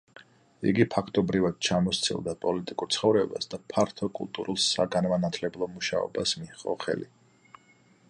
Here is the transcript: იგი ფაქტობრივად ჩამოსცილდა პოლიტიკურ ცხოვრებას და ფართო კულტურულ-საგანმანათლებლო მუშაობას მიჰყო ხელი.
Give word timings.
იგი 0.69 0.85
ფაქტობრივად 0.93 1.59
ჩამოსცილდა 1.67 2.33
პოლიტიკურ 2.47 2.91
ცხოვრებას 2.97 3.53
და 3.53 3.61
ფართო 3.75 4.11
კულტურულ-საგანმანათლებლო 4.21 5.73
მუშაობას 5.79 6.39
მიჰყო 6.43 6.79
ხელი. 6.87 7.13